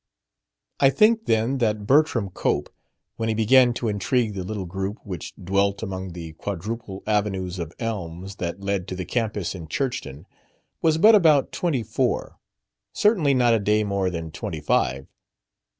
I 0.79 0.89
think, 0.89 1.25
then, 1.27 1.59
that 1.59 1.85
Bertram 1.85 2.31
Cope, 2.31 2.71
when 3.17 3.29
he 3.29 3.35
began 3.35 3.71
to 3.75 3.87
intrigue 3.87 4.33
the 4.33 4.43
little 4.43 4.65
group 4.65 4.97
which 5.03 5.31
dwelt 5.35 5.83
among 5.83 6.13
the 6.13 6.33
quadruple 6.33 7.03
avenues 7.05 7.59
of 7.59 7.71
elms 7.77 8.37
that 8.37 8.61
led 8.61 8.87
to 8.87 8.95
the 8.95 9.05
campus 9.05 9.53
in 9.53 9.67
Churchton, 9.67 10.25
was 10.81 10.97
but 10.97 11.13
about 11.13 11.51
twenty 11.51 11.83
four, 11.83 12.39
certainly 12.93 13.35
not 13.35 13.53
a 13.53 13.59
day 13.59 13.83
more 13.83 14.09
than 14.09 14.31
twenty 14.31 14.59
five. 14.59 15.05